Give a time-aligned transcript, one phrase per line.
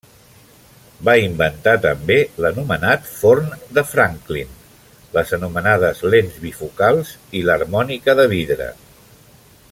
[1.09, 2.15] Va inventar també
[2.45, 4.55] l'anomenat forn de Franklin,
[5.19, 8.71] les anomenades lents bifocals i l'harmònica de vidre.